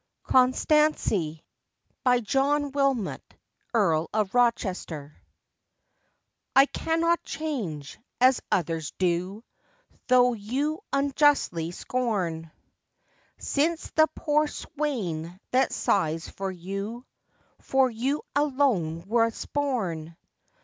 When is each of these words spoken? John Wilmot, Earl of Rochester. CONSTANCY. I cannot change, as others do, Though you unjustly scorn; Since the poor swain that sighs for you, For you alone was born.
John 2.23 2.71
Wilmot, 2.71 3.21
Earl 3.71 4.09
of 4.11 4.33
Rochester. 4.33 5.15
CONSTANCY. 5.15 6.51
I 6.55 6.65
cannot 6.65 7.21
change, 7.21 7.99
as 8.19 8.41
others 8.51 8.93
do, 8.97 9.43
Though 10.07 10.33
you 10.33 10.79
unjustly 10.91 11.69
scorn; 11.69 12.49
Since 13.37 13.91
the 13.91 14.07
poor 14.15 14.47
swain 14.47 15.39
that 15.51 15.71
sighs 15.71 16.27
for 16.27 16.49
you, 16.49 17.05
For 17.59 17.91
you 17.91 18.23
alone 18.35 19.03
was 19.07 19.45
born. 19.45 20.15